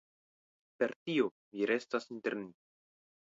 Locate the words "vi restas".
1.59-2.09